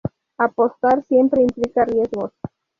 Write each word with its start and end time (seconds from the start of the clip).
Apostar 0.39 1.03
siempre 1.05 1.43
implica 1.43 1.85
riesgos. 1.85 2.31